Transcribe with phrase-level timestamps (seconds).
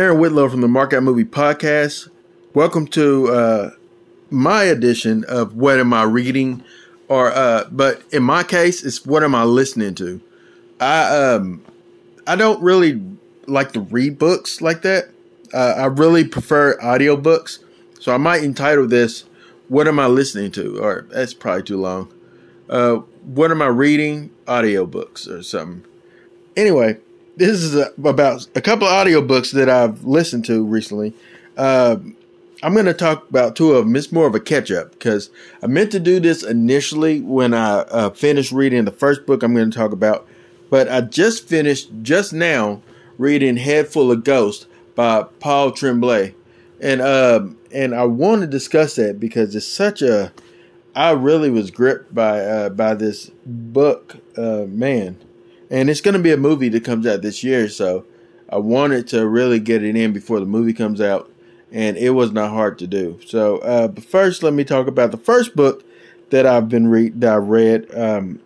[0.00, 2.08] Aaron Whitlow from the Markout Movie Podcast.
[2.54, 3.70] Welcome to uh,
[4.30, 6.64] my edition of What Am I Reading?
[7.08, 10.22] Or, uh, but in my case, it's What Am I Listening to?
[10.80, 11.62] I um,
[12.26, 13.02] I don't really
[13.46, 15.10] like to read books like that.
[15.52, 17.58] Uh, I really prefer audiobooks.
[18.00, 19.24] So I might entitle this
[19.68, 20.78] What Am I Listening to?
[20.78, 22.10] Or that's probably too long.
[22.70, 24.30] Uh, what am I reading?
[24.46, 25.84] Audiobooks or something.
[26.56, 26.96] Anyway,
[27.36, 31.14] this is a, about a couple of audiobooks that I've listened to recently.
[31.56, 31.96] Uh,
[32.62, 33.96] I'm going to talk about two of them.
[33.96, 35.30] It's more of a catch up because
[35.62, 39.54] I meant to do this initially when I uh, finished reading the first book I'm
[39.54, 40.28] going to talk about,
[40.68, 42.82] but I just finished just now
[43.16, 46.34] reading Head Full of Ghosts by Paul Tremblay,
[46.80, 50.32] and um, and I want to discuss that because it's such a
[50.94, 55.16] I really was gripped by uh, by this book, uh, man
[55.70, 57.68] and it's going to be a movie that comes out this year.
[57.68, 58.04] So
[58.48, 61.30] I wanted to really get it in before the movie comes out,
[61.70, 63.20] and it was not hard to do.
[63.24, 65.84] So, uh, but first, let me talk about the first book
[66.30, 67.86] that I've been read that I read.
[67.94, 68.40] Um,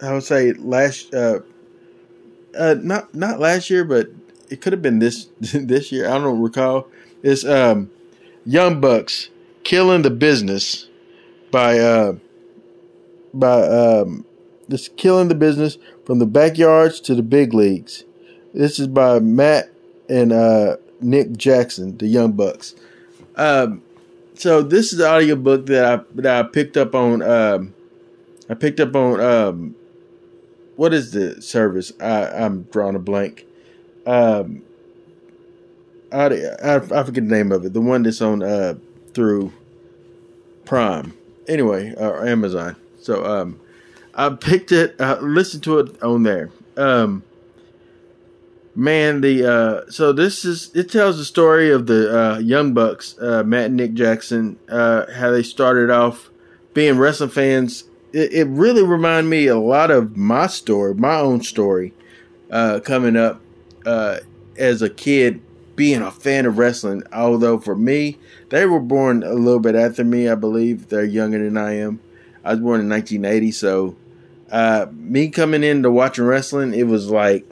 [0.00, 1.40] I would say last, uh,
[2.56, 4.08] uh, not not last year, but
[4.48, 6.08] it could have been this this year.
[6.08, 6.86] I don't recall.
[7.22, 7.90] It's um,
[8.44, 9.30] Young Bucks
[9.64, 10.88] Killing the Business
[11.50, 12.12] by uh,
[13.34, 14.24] by um,
[14.68, 15.78] this Killing the Business
[16.08, 18.04] from the Backyards to the Big Leagues.
[18.54, 19.70] This is by Matt
[20.08, 22.74] and uh, Nick Jackson, the Young Bucks.
[23.36, 23.82] Um,
[24.32, 27.20] so this is the audiobook that I that I picked up on.
[27.20, 27.74] Um,
[28.48, 29.76] I picked up on um,
[30.76, 31.92] what is the service?
[32.00, 33.44] I, I'm drawing a blank.
[34.06, 34.62] Um,
[36.10, 37.74] I, I, I forget the name of it.
[37.74, 38.76] The one that's on uh,
[39.12, 39.52] through
[40.64, 41.12] Prime.
[41.46, 42.76] Anyway, or Amazon.
[42.98, 43.60] So um,
[44.18, 46.50] I picked it, uh, listened to it on there.
[46.76, 47.22] Um,
[48.74, 53.16] man, the uh, so this is it tells the story of the uh, Young Bucks,
[53.20, 56.30] uh, Matt and Nick Jackson, uh, how they started off
[56.74, 57.84] being wrestling fans.
[58.12, 61.94] It, it really reminded me a lot of my story, my own story,
[62.50, 63.40] uh, coming up
[63.86, 65.40] as a kid,
[65.76, 67.04] being a fan of wrestling.
[67.12, 70.88] Although for me, they were born a little bit after me, I believe.
[70.88, 72.00] They're younger than I am.
[72.44, 73.94] I was born in 1980, so
[74.50, 77.46] uh, me coming into watching wrestling, it was like,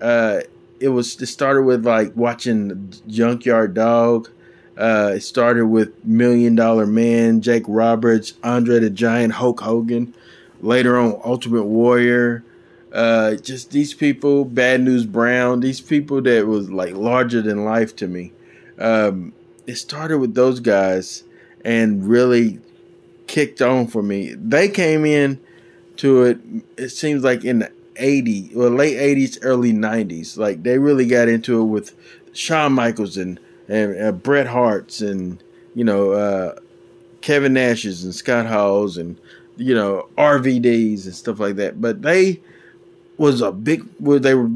[0.00, 0.40] uh,
[0.80, 4.30] it was it started with like watching Junkyard Dog.
[4.76, 10.14] Uh, it started with Million Dollar Man, Jake Roberts, Andre the Giant, Hulk Hogan.
[10.60, 12.44] Later on, Ultimate Warrior.
[12.92, 17.94] Uh, just these people, Bad News Brown, these people that was like larger than life
[17.96, 18.32] to me.
[18.78, 19.32] Um,
[19.66, 21.24] it started with those guys
[21.64, 22.60] and really
[23.26, 24.34] kicked on for me.
[24.34, 25.40] They came in
[25.98, 26.38] to it.
[26.76, 30.36] It seems like in the 80s, well, late 80s, early 90s.
[30.36, 31.94] Like they really got into it with
[32.32, 33.38] Shawn Michaels and,
[33.68, 35.42] and uh, Bret Hart's and,
[35.74, 36.58] you know, uh,
[37.20, 39.18] Kevin Nash's and Scott Hall's and,
[39.56, 41.80] you know, RVD's and stuff like that.
[41.80, 42.40] But they
[43.16, 44.50] was a big, well, they were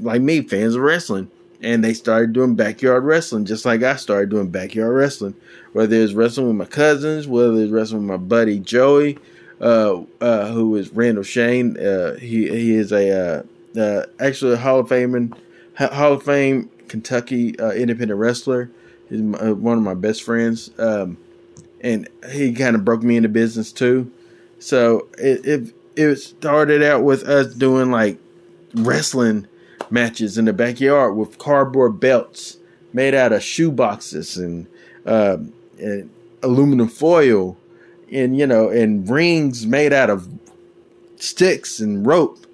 [0.00, 1.30] like me, fans of wrestling.
[1.62, 5.34] And they started doing backyard wrestling, just like I started doing backyard wrestling.
[5.74, 9.18] Whether it's wrestling with my cousins, whether it's wrestling with my buddy Joey,
[9.60, 11.76] uh, uh, who is Randall Shane.
[11.78, 13.10] Uh, he he is a
[13.76, 15.34] uh, uh, actually a Hall of Fame
[15.76, 18.70] Hall of Fame Kentucky uh, independent wrestler.
[19.08, 21.18] He's my, one of my best friends, um,
[21.80, 24.10] and he kind of broke me into business too.
[24.58, 28.18] So it, it it started out with us doing like
[28.74, 29.46] wrestling
[29.90, 32.58] matches in the backyard with cardboard belts
[32.92, 34.66] made out of shoe boxes and,
[35.06, 36.10] um, and
[36.42, 37.56] aluminum foil
[38.12, 40.28] and you know, and rings made out of
[41.16, 42.46] sticks and rope,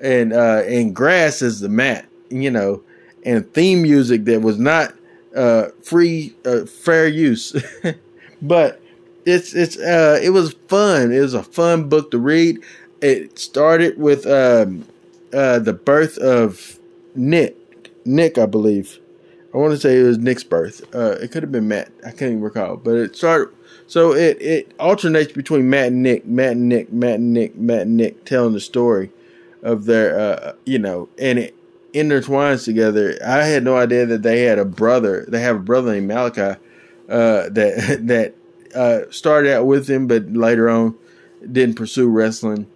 [0.00, 2.82] and uh, and grass as the mat, you know,
[3.24, 4.94] and theme music that was not
[5.36, 7.54] uh, free, uh, fair use,
[8.42, 8.80] but
[9.24, 11.12] it's it's uh, it was fun.
[11.12, 12.62] It was a fun book to read.
[13.00, 14.86] It started with um,
[15.32, 16.78] uh, the birth of
[17.14, 17.56] Nick,
[18.04, 18.98] Nick, I believe.
[19.54, 20.84] I want to say it was Nick's birth.
[20.94, 21.90] Uh, it could have been Matt.
[22.04, 23.54] I can't even recall, but it started
[23.88, 27.82] so it, it alternates between Matt and Nick, Matt and Nick, Matt and Nick, Matt
[27.82, 29.10] and Nick telling the story
[29.62, 31.56] of their, uh, you know, and it
[31.94, 33.18] intertwines together.
[33.26, 35.24] I had no idea that they had a brother.
[35.26, 36.60] They have a brother named Malachi
[37.08, 38.34] uh, that that
[38.74, 40.94] uh, started out with him, but later on
[41.50, 42.66] didn't pursue wrestling.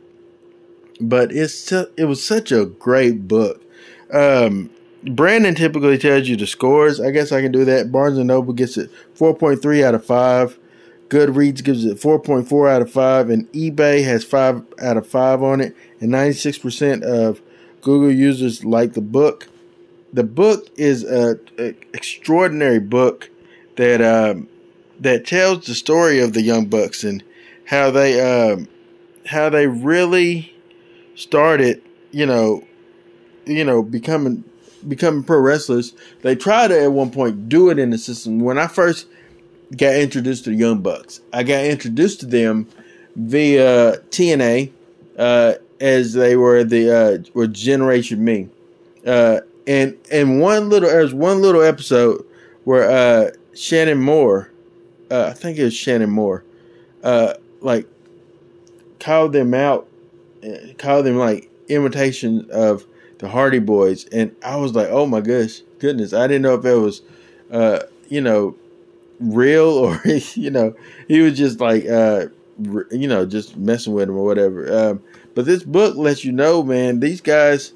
[0.98, 3.62] But it's it was such a great book.
[4.10, 4.70] Um,
[5.04, 7.00] Brandon typically tells you the scores.
[7.00, 7.90] I guess I can do that.
[7.90, 10.58] Barnes and Noble gets it 4.3 out of 5.
[11.08, 15.60] Goodreads gives it 4.4 out of 5, and eBay has 5 out of 5 on
[15.60, 17.42] it, and 96% of
[17.82, 19.48] Google users like the book.
[20.12, 23.30] the book is a, a extraordinary book
[23.76, 24.48] that um,
[25.00, 27.22] that tells the story of the Young Bucks and
[27.66, 28.68] how they um,
[29.26, 30.54] how they really
[31.14, 32.64] started, you know,
[33.46, 34.44] you know, becoming
[34.88, 35.94] becoming pro wrestlers.
[36.22, 38.40] They tried to at one point do it in the system.
[38.40, 39.06] When I first
[39.76, 42.68] got introduced to the Young Bucks, I got introduced to them
[43.16, 44.72] via TNA
[45.18, 48.48] uh, as they were the uh, were Generation Me.
[49.06, 52.24] Uh, and and one little there's one little episode
[52.64, 54.50] where uh, Shannon Moore,
[55.10, 56.44] uh, I think it was Shannon Moore,
[57.02, 57.86] uh, like
[59.00, 59.88] called them out,
[60.78, 62.84] called them like imitation of
[63.22, 66.64] the Hardy Boys, and I was like, oh my gosh, goodness, I didn't know if
[66.64, 67.02] it was,
[67.52, 68.56] uh, you know,
[69.20, 70.00] real or
[70.34, 70.74] you know,
[71.06, 72.26] he was just like, uh,
[72.90, 74.76] you know, just messing with him or whatever.
[74.76, 75.02] Um,
[75.36, 77.72] but this book lets you know, man, these guys,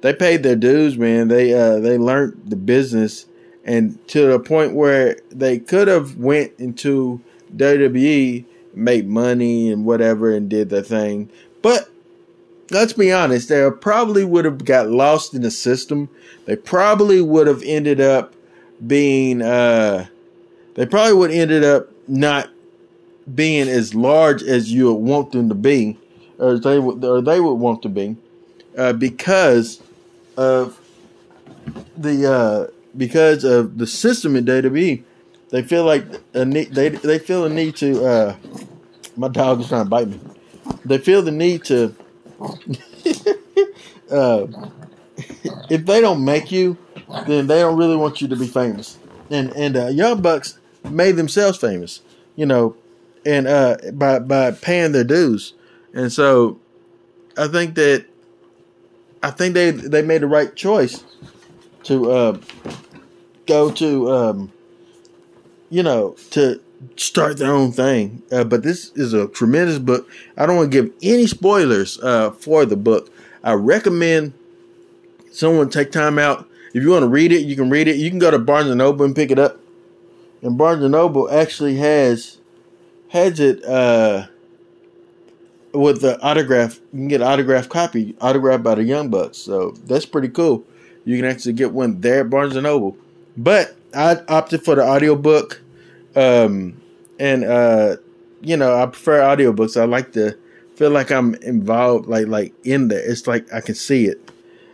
[0.00, 1.28] they paid their dues, man.
[1.28, 3.26] They uh, they learned the business,
[3.64, 7.20] and to the point where they could have went into
[7.54, 8.44] WWE,
[8.74, 11.30] made money and whatever, and did their thing.
[11.62, 11.88] But
[12.72, 16.08] let's be honest, they probably would have got lost in the system.
[16.46, 18.34] They probably would have ended up
[18.84, 20.06] being, uh,
[20.74, 22.50] they probably would ended up not
[23.32, 25.98] being as large as you would want them to be,
[26.38, 28.16] or they would, or they would want to be,
[28.76, 29.82] uh, because
[30.36, 30.80] of
[31.96, 32.66] the uh,
[32.96, 35.04] because of the system in WWE.
[35.50, 38.04] They feel like a need, they they feel a need to.
[38.04, 38.36] Uh,
[39.16, 40.18] my dog is trying to bite me.
[40.84, 41.94] They feel the need to
[44.10, 44.46] uh,
[45.70, 46.76] if they don't make you,
[47.26, 48.98] then they don't really want you to be famous.
[49.30, 52.00] And and uh, Young Bucks made themselves famous,
[52.36, 52.76] you know,
[53.24, 55.54] and uh, by by paying their dues.
[55.94, 56.58] And so,
[57.36, 58.06] I think that
[59.22, 61.04] I think they they made the right choice
[61.84, 62.38] to uh,
[63.46, 64.52] go to um,
[65.70, 66.60] you know to
[66.96, 68.22] start their own thing.
[68.30, 70.08] Uh, but this is a tremendous book.
[70.36, 73.12] I don't want to give any spoilers uh, for the book.
[73.44, 74.34] I recommend
[75.30, 76.48] someone take time out.
[76.74, 77.96] If you want to read it, you can read it.
[77.96, 79.58] You can go to Barnes and Noble and pick it up.
[80.42, 82.38] And Barnes and Noble actually has
[83.08, 84.26] has it uh,
[85.72, 86.80] with the autograph.
[86.92, 89.38] You can get an autographed copy, autographed by the Young Bucks.
[89.38, 90.64] So that's pretty cool.
[91.04, 92.96] You can actually get one there at Barnes and Noble.
[93.36, 95.61] But I opted for the audiobook
[96.16, 96.80] um,
[97.18, 97.96] and uh,
[98.40, 99.80] you know, I prefer audiobooks.
[99.80, 100.36] I like to
[100.74, 103.08] feel like I'm involved, like like in there.
[103.08, 104.30] It's like I can see it.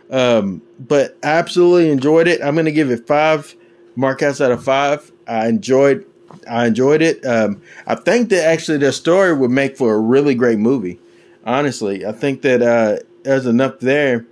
[0.09, 2.41] Um, but absolutely enjoyed it.
[2.41, 3.55] I'm gonna give it five
[3.97, 5.11] markouts out of five.
[5.27, 6.05] I enjoyed
[6.49, 7.25] I enjoyed it.
[7.25, 10.99] Um, I think that actually the story would make for a really great movie.
[11.45, 14.25] Honestly, I think that uh, there's enough there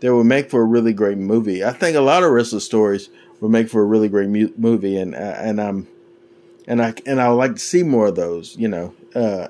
[0.00, 1.64] that would make for a really great movie.
[1.64, 3.08] I think a lot of wrestler stories
[3.40, 5.88] would make for a really great mu- movie, and uh, and I'm
[6.66, 8.56] and I and I would like to see more of those.
[8.56, 9.48] You know, uh,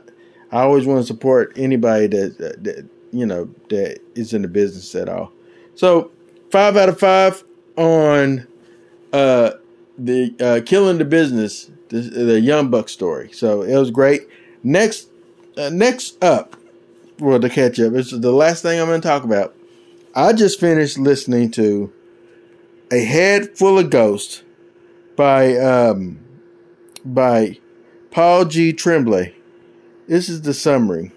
[0.50, 4.94] I always want to support anybody that, that you know that is in the business
[4.94, 5.32] at all.
[5.74, 6.10] So
[6.50, 7.42] five out of five
[7.76, 8.46] on
[9.12, 9.52] uh,
[9.98, 13.32] the uh, killing the business, the, the Young Buck story.
[13.32, 14.28] So it was great.
[14.62, 15.08] Next,
[15.56, 16.56] uh, next up,
[17.18, 19.54] well, to catch up, it's the last thing I'm going to talk about.
[20.14, 21.92] I just finished listening to
[22.90, 24.42] a head full of ghosts
[25.16, 26.20] by um,
[27.04, 27.58] by
[28.10, 28.72] Paul G.
[28.72, 29.34] Tremblay.
[30.06, 31.12] This is the summary.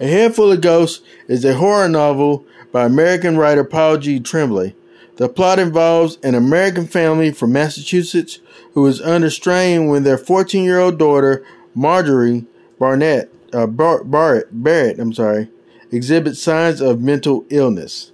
[0.00, 4.20] A Head Full of Ghosts is a horror novel by American writer Paul G.
[4.20, 4.74] Tremblay.
[5.16, 8.40] The plot involves an American family from Massachusetts
[8.72, 12.46] who is under strain when their 14 year old daughter, Marjorie
[12.78, 15.48] Barnett, uh, Bar- Barrett, Barrett, I'm sorry,
[15.92, 18.10] exhibits signs of mental illness.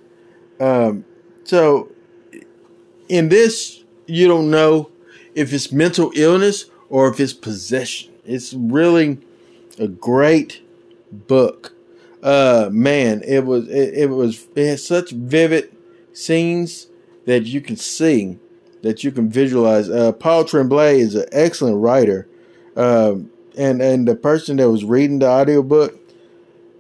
[0.60, 1.06] Um,
[1.44, 1.90] so,
[3.08, 4.90] in this, you don't know
[5.40, 8.12] if it's mental illness or if it's possession.
[8.25, 9.18] It's really
[9.78, 10.62] a great
[11.11, 11.73] book.
[12.23, 15.75] Uh man, it was it, it was it has such vivid
[16.12, 16.88] scenes
[17.25, 18.38] that you can see,
[18.82, 19.88] that you can visualize.
[19.88, 22.28] Uh, Paul Tremblay is an excellent writer.
[22.76, 25.99] Um, and and the person that was reading the audiobook,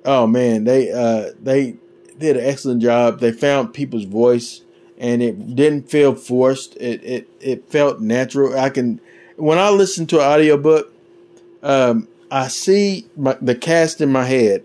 [0.04, 1.76] oh man, they uh they
[2.18, 3.20] did an excellent job.
[3.20, 4.62] They found people's voice
[5.00, 6.76] and it didn't feel forced.
[6.76, 8.56] It it it felt natural.
[8.56, 9.00] I can
[9.36, 10.92] when I listen to an audiobook,
[11.62, 14.62] um, I see my, the cast in my head.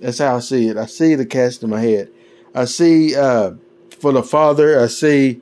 [0.00, 0.76] That's how I see it.
[0.76, 2.10] I see the cast in my head.
[2.52, 3.52] I see uh,
[4.00, 4.80] for the father.
[4.80, 5.40] I see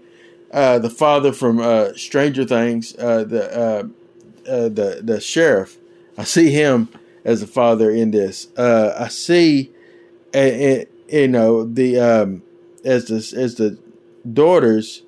[0.53, 2.95] uh, the father from uh, Stranger Things.
[2.97, 3.83] Uh, the uh,
[4.47, 5.79] uh, the the sheriff.
[6.19, 6.91] I see him
[7.25, 8.49] as a father in this.
[8.59, 9.71] I see,
[10.35, 12.43] you know, the um,
[12.85, 13.79] as the as the
[14.31, 15.03] daughters,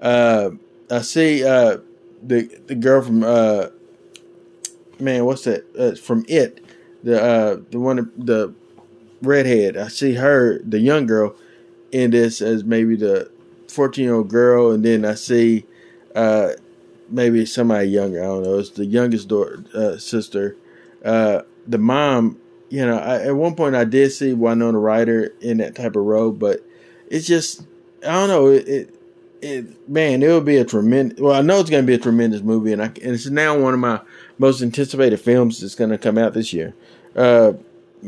[0.00, 0.50] uh,
[0.90, 1.78] I see uh,
[2.22, 3.66] the the girl from uh,
[4.98, 5.64] man, what's that?
[5.78, 6.64] Uh, from it,
[7.02, 8.54] the uh, the one the
[9.22, 9.76] redhead.
[9.76, 11.34] I see her, the young girl,
[11.92, 13.30] in this as maybe the
[13.68, 15.66] fourteen year old girl, and then I see
[16.14, 16.50] uh,
[17.08, 18.22] maybe somebody younger.
[18.22, 18.58] I don't know.
[18.58, 20.56] It's the youngest daughter, uh, sister.
[21.04, 22.38] Uh, the mom,
[22.68, 26.04] you know, I, at one point I did see Winona Ryder in that type of
[26.04, 26.60] role, but
[27.08, 27.66] it's just
[28.02, 28.48] I don't know.
[28.48, 28.94] It, it,
[29.42, 31.18] it man, it will be a tremendous.
[31.18, 33.58] Well, I know it's going to be a tremendous movie, and I and it's now
[33.58, 34.00] one of my
[34.38, 36.74] most anticipated films that's going to come out this year.
[37.14, 37.52] Uh,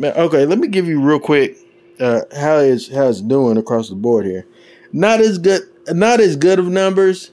[0.02, 1.56] okay, let me give you real quick
[2.00, 4.46] uh, how is how it's doing across the board here.
[4.92, 7.30] Not as good, not as good of numbers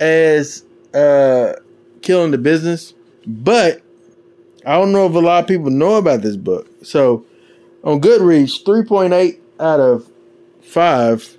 [0.00, 1.54] as uh,
[2.02, 2.94] Killing the Business,
[3.26, 3.82] but
[4.66, 6.68] I don't know if a lot of people know about this book.
[6.82, 7.26] So
[7.82, 10.10] on Goodreads, three point eight out of
[10.62, 11.36] five.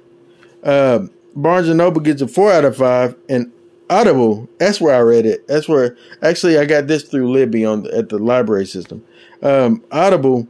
[0.66, 3.52] Uh, Barnes and Noble gets a four out of five, and
[3.90, 4.50] Audible.
[4.58, 5.48] That's where I read it.
[5.48, 9.06] That's where actually I got this through Libby on the, at the library system.
[9.44, 10.48] Um, Audible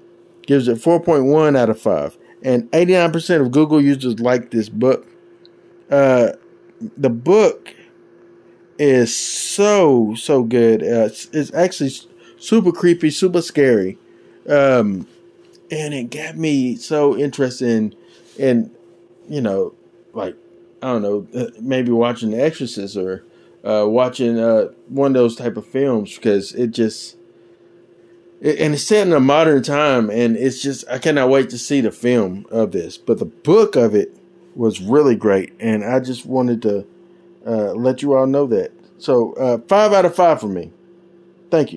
[0.48, 4.20] gives it four point one out of five, and eighty nine percent of Google users
[4.20, 5.06] like this book.
[5.92, 6.30] Uh,
[6.98, 7.74] the book
[8.78, 10.82] is so so good.
[10.82, 11.92] Uh, it's, it's, actually
[12.38, 13.98] super creepy, super scary,
[14.48, 15.08] um,
[15.72, 17.96] and it got me so interested in,
[18.38, 18.72] in
[19.28, 19.74] you know,
[20.16, 20.36] like
[20.82, 23.24] I don't know, uh, maybe watching The Exorcist or
[23.64, 27.18] uh, watching uh, one of those type of films because it just
[28.42, 31.58] it, and it's set in a modern time and it's just I cannot wait to
[31.58, 32.98] see the film of this.
[32.98, 34.16] But the book of it
[34.56, 36.88] was really great, and I just wanted to
[37.46, 38.72] uh, let you all know that.
[38.98, 40.72] So uh, five out of five for me.
[41.52, 41.74] Thank you.